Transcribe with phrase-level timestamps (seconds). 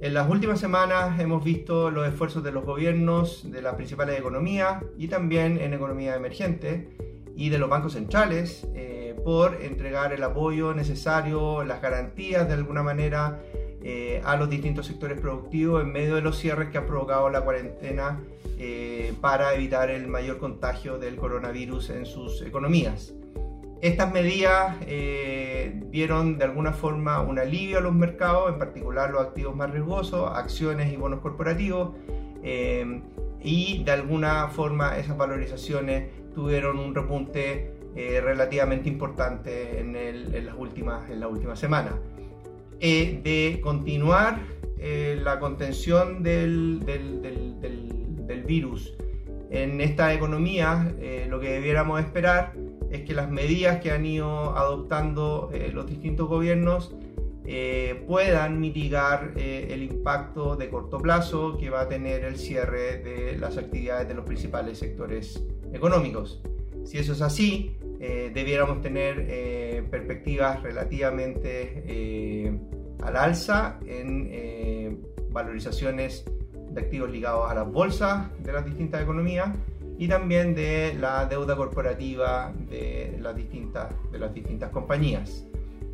[0.00, 4.84] En las últimas semanas hemos visto los esfuerzos de los gobiernos de las principales economías
[4.96, 6.88] y también en economía emergente
[7.34, 12.82] y de los bancos centrales eh, por entregar el apoyo necesario, las garantías de alguna
[12.82, 13.40] manera
[13.82, 17.42] eh, a los distintos sectores productivos en medio de los cierres que ha provocado la
[17.42, 18.20] cuarentena
[18.58, 23.14] eh, para evitar el mayor contagio del coronavirus en sus economías.
[23.80, 29.22] Estas medidas eh, dieron de alguna forma un alivio a los mercados, en particular los
[29.22, 31.90] activos más riesgosos, acciones y bonos corporativos,
[32.42, 33.00] eh,
[33.40, 39.92] y de alguna forma esas valorizaciones tuvieron un repunte eh, relativamente importante en,
[40.44, 41.92] las últimas, en la última semana.
[42.80, 44.40] de continuar
[44.78, 47.60] la contención del, del, del,
[48.26, 48.94] del, virus
[49.50, 50.94] en esta economía,
[51.28, 52.52] lo que debiéramos esperar
[52.90, 56.94] es que las medidas que han ido adoptando eh, los distintos gobiernos
[57.44, 62.98] eh, puedan mitigar eh, el impacto de corto plazo que va a tener el cierre
[62.98, 65.42] de las actividades de los principales sectores
[65.72, 66.42] económicos.
[66.84, 72.58] Si eso es así, debiéramos tener perspectivas relativamente
[73.02, 76.24] al alza en valorizaciones
[76.70, 79.50] de activos ligados a las bolsas de las distintas economías
[79.98, 85.44] y también de la deuda corporativa de las distintas, de las distintas compañías.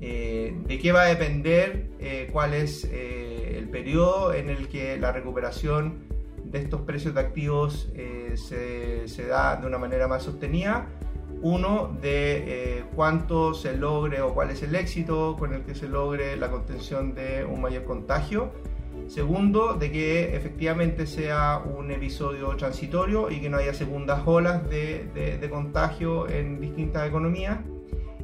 [0.00, 4.96] Eh, ¿De qué va a depender eh, cuál es eh, el periodo en el que
[4.96, 5.98] la recuperación
[6.44, 7.92] de estos precios de activos
[8.34, 10.88] se, se, da de una manera más sostenida?
[11.42, 16.36] Uno, de cuánto se logre o cuál es el éxito con el que se logre
[16.36, 18.50] la contención de un mayor contagio
[19.06, 25.48] Segundo, de que efectivamente sea un episodio transitorio y que no haya segundas olas de,
[25.50, 27.58] contagio en distintas economías.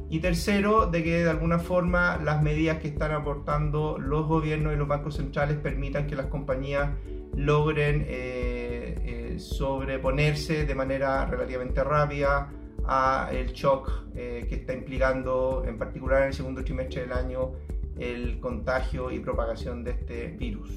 [0.09, 4.77] Y tercero, de que de alguna forma las medidas que están aportando los gobiernos y
[4.77, 6.91] los bancos centrales permitan que las compañías
[7.35, 12.49] logren eh, eh, sobreponerse de manera relativamente rápida
[12.87, 17.51] a el shock eh, que está implicando en particular en el segundo trimestre del año
[17.99, 20.69] el contagio y propagación de este virus.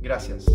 [0.00, 0.46] Gracias.